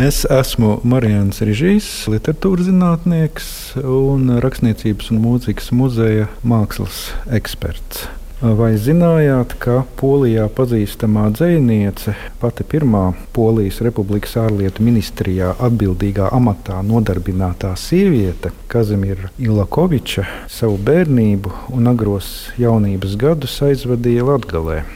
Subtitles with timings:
[0.00, 3.50] Es esmu Marijans Rižīs, literatūras zinātnieks
[3.84, 8.06] un rakstniecības un mūzikas muzeja mākslas eksperts.
[8.40, 17.76] Vai zinājāt, ka Polijā pazīstamā dziniece, pati pirmā Polijas Republikas ārlietu ministrijā atbildīgā amatā nodarbinātā
[17.76, 24.86] sieviete, Kazimira Ilakoviča, savu bērnību un agros jaunības gadus aizvadīja Latvijā,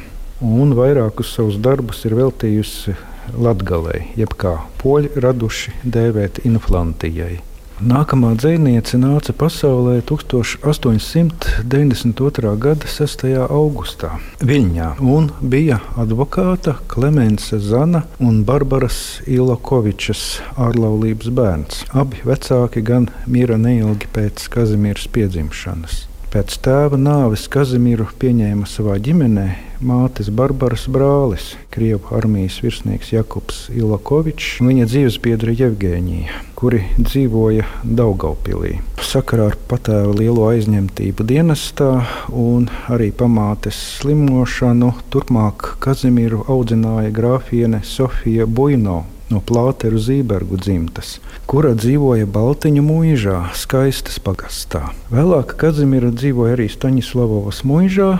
[0.40, 2.96] un vairākus savus darbus ir veltījusi
[3.32, 7.40] Latvijai, jeb kā poļi raduši dēvēt inflantijai.
[7.82, 12.54] Nākamā dziniece nāca pasaulē 1892.
[12.62, 13.26] gada 6.
[13.50, 21.82] augustā Viļņā un bija advokāta Klemence Zana un Barbaras Ilakovičas ārlaulības bērns.
[21.90, 26.13] Abi vecāki gan mira neilgi pēc Kazimieras piedzimšanas.
[26.34, 29.44] Pēc tēva nāves Kazimieru pieņēma savā ģimenē
[29.86, 38.80] mātes Barbaras brālis, Krievijas armijas virsnieks Jakobs Ilakovičs un viņa dzīvesbiedra Jevģēnija, kuri dzīvoja Daugaupilī.
[38.98, 41.92] Sakarā ar patēva lielo aizņemtību dienestā
[42.34, 49.04] un arī pamātes slimošanu turpmāk Kazimieru audzināja grāfiene Sofija Buino
[49.34, 51.18] no Plāteru Zībergu dzimtas,
[51.50, 54.86] kura dzīvoja Baltiņu mūžā, skaistas pagastā.
[55.12, 58.12] Vēlāk Kazimira dzīvoja arī Staņislavovas mūžā,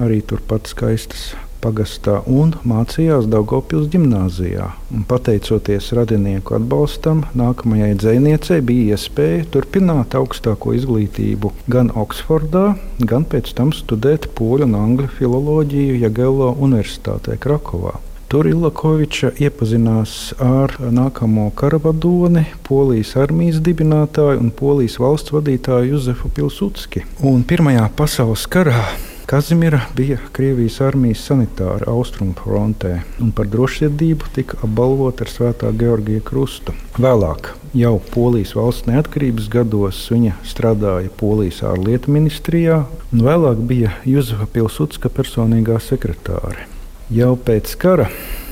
[0.00, 1.34] arī turpat skaistas
[1.66, 4.68] pagastā un mācījās Daugopils gimnājā.
[5.10, 12.66] Pateicoties radinieku atbalstam, nākamajai dzēniecei bija iespēja turpināt augstāko izglītību gan Oksfordā,
[13.12, 17.96] gan pēc tam studēt poļu un angļu filoloģiju Jagelo Universitātē Krakovā.
[18.26, 27.04] Tur Ilakoviča iepazinās ar nākamo karavadoni, Polijas armijas dibinātāju un Polijas valsts vadītāju Juzefu Pilsudski.
[27.22, 28.82] Un Pirmajā pasaules karā
[29.30, 36.26] Kazimira bija Krievijas armijas sanitāra austrumu frontē un par drošsirdību tika apbalvota ar Svētā Georgija
[36.26, 36.74] krustu.
[36.98, 44.50] Vēlāk, jau Polijas valsts neatkarības gados, viņa strādāja Polijas ārlietu ministrijā un vēlāk bija Juzefa
[44.50, 46.74] Pilsudska personīgā sekretāre.
[47.06, 48.08] Jau pēc kara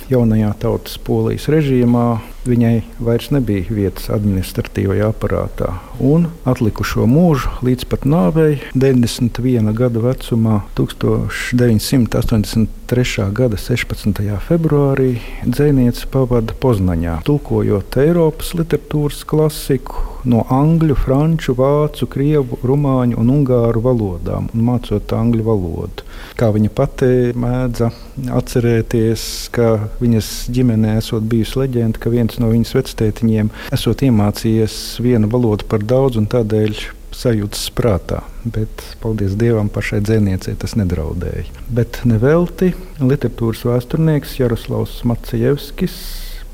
[0.06, 5.82] jaunajā tautas polijas režīmā viņai vairs nebija vietas administratīvajā aparātā.
[5.98, 13.26] Un atlikušo mūžu līdz pat nāvei 91 gada vecumā 1983.
[13.34, 14.22] gada 16.
[14.46, 23.32] februārī dzēniece pavada Poznaņā, tulkojot Eiropas literatūras klasiku no angļu, franču, vācu, krievu, rumāņu un
[23.38, 26.06] ungāru valodām un mācot angļu valodu.
[26.38, 27.90] Kā viņa pati mēdza
[28.34, 29.70] atcerēties, ka
[30.00, 35.84] viņas ģimenē esot bijusi leģenda, ka viens no viņas vectētiņiem esot iemācījies vienu valodu par
[35.86, 38.22] daudz un tādēļ sajūtas prātā.
[38.42, 41.46] Bet, paldies Dievam, pašai dzēniecei tas nedraudēja.
[41.70, 45.98] Bet nevelti literatūras vēsturnieks Jaroslavs Macejevskis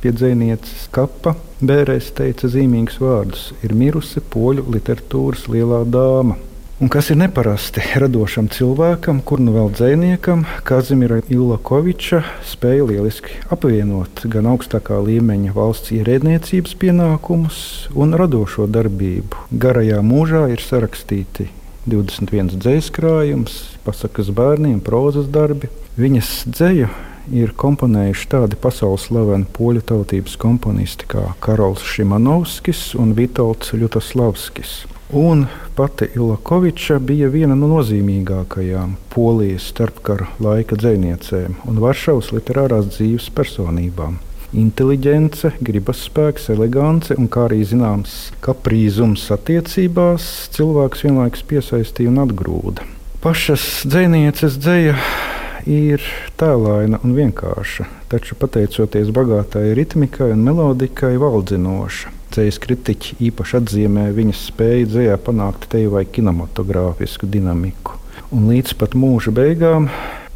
[0.01, 1.35] pie dzīsnieces kapa
[1.65, 6.39] bērēs teica zīmīgus vārdus: ir mirusi poļu literatūras lielā dāma.
[6.81, 14.25] Un kas ir neparasti radošam cilvēkam, kur nu vēl dziniekam, Kazimira Ilakoviča spēja lieliski apvienot
[14.33, 17.61] gan augstākā līmeņa valsts ierēdniecības pienākumus
[17.93, 19.45] un radošo darbību.
[19.53, 21.51] Garajā mūžā ir sarakstīti
[21.85, 25.69] 21 dzīslu krājums, pasakas bērniem, prozas darbi.
[26.01, 26.89] Viņas dzēju
[27.35, 34.81] ir komponējuši tādi pasaules slaveni poļu tautības komponisti kā Karols Šimanovskis un Vitolds Ļutaslavskis.
[35.17, 43.27] Un pati Ilakoviča bija viena no nozīmīgākajām polijas starpkara laika dziniecēm un Varšavas literārās dzīves
[43.35, 44.21] personībām.
[44.51, 52.87] Inteliģence, gribas spēks, elegance un, kā arī zināms, kaprīzums attiecībās cilvēks vienlaikus piesaistīja un atgrūda.
[53.21, 54.95] Pašas dzinieces dzēja
[55.69, 56.05] ir
[56.41, 62.15] tēlaina un vienkārša, taču pateicoties bagātai ritmikai un melodikai, valdzinoša.
[62.31, 67.97] Ceļš kritiķi īpaši atzīmē viņas spēju dzējā panākt teju vai kinematogrāfisku dinamiku.
[68.31, 69.89] Un līdz pat mūža beigām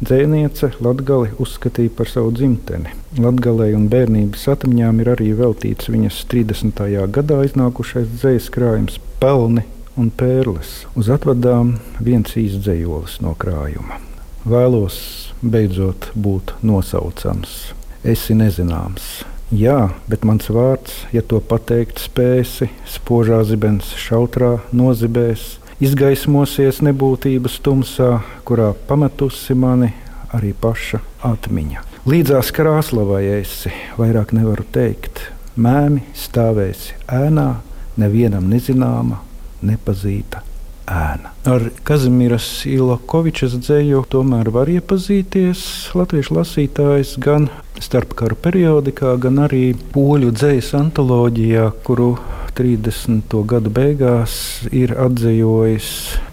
[0.03, 2.91] dzēniece Latgali uzskatīja par savu dzimteni.
[3.23, 6.83] Latgalei un bērnības atmiņām ir arī veltīts viņas 30.
[7.15, 9.63] gadā iznākušais dzējas krājums Pelni
[9.95, 10.81] un Pērles.
[10.99, 14.01] Uz atvadām viens īsts dzējolis no krājuma.
[14.45, 14.95] Vēlos
[15.41, 17.73] beidzot būt nosaucams.
[18.05, 19.23] Esi nezināms.
[19.49, 28.11] Jā, bet mans vārds, ja to pateikt spēsi, spožā zibens šautrā nozibēs, izgaismosies nebūtības tumsā,
[28.45, 29.89] kurā pametusi mani
[30.29, 31.81] arī paša atmiņa.
[32.05, 35.31] Līdzās krāslavai esi, vairāk nevaru teikt.
[35.57, 37.55] Mēmi stāvēsi ēnā,
[37.97, 39.23] nevienam nezināma,
[39.65, 40.45] nepazīta
[40.89, 41.31] ēna.
[41.49, 45.63] Ar Kazimieras Ilakovičas dzēju tomēr var iepazīties
[45.97, 47.49] latviešu lasītājs gan
[47.81, 52.13] starpkara periodikā, gan arī poļu dzējas antoloģijā, kuru
[52.55, 53.35] 30.
[53.49, 54.37] gadu beigās
[54.71, 55.91] ir atzījis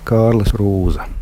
[0.09, 1.22] Kārlis Rūza.